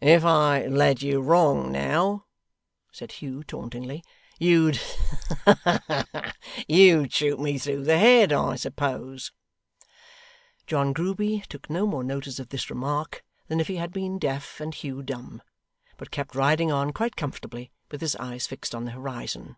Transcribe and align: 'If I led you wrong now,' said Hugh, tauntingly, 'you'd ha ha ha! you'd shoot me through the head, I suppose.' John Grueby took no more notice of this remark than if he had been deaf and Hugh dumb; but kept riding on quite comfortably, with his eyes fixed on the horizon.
'If 0.00 0.24
I 0.24 0.64
led 0.68 1.02
you 1.02 1.20
wrong 1.20 1.70
now,' 1.70 2.24
said 2.90 3.12
Hugh, 3.20 3.44
tauntingly, 3.44 4.02
'you'd 4.38 4.76
ha 5.44 5.60
ha 5.64 6.06
ha! 6.14 6.32
you'd 6.66 7.12
shoot 7.12 7.38
me 7.38 7.58
through 7.58 7.84
the 7.84 7.98
head, 7.98 8.32
I 8.32 8.56
suppose.' 8.56 9.32
John 10.66 10.94
Grueby 10.94 11.42
took 11.50 11.68
no 11.68 11.86
more 11.86 12.02
notice 12.04 12.38
of 12.38 12.48
this 12.48 12.70
remark 12.70 13.22
than 13.48 13.60
if 13.60 13.68
he 13.68 13.76
had 13.76 13.92
been 13.92 14.18
deaf 14.18 14.62
and 14.62 14.74
Hugh 14.74 15.02
dumb; 15.02 15.42
but 15.98 16.10
kept 16.10 16.34
riding 16.34 16.72
on 16.72 16.90
quite 16.94 17.14
comfortably, 17.14 17.70
with 17.90 18.00
his 18.00 18.16
eyes 18.16 18.46
fixed 18.46 18.74
on 18.74 18.86
the 18.86 18.92
horizon. 18.92 19.56